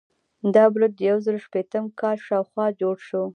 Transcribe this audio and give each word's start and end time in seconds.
دا 0.55 0.63
برج 0.73 0.91
د 0.97 1.01
یو 1.09 1.17
زرو 1.25 1.39
شپیتم 1.45 1.85
کال 1.99 2.17
شاوخوا 2.27 2.65
جوړ 2.81 2.95
شو. 3.07 3.23